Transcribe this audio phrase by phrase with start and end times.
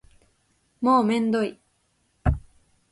[0.81, 1.59] もうめんどい